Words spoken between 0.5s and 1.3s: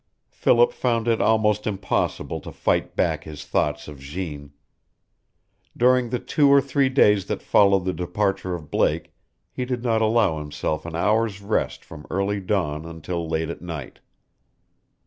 found it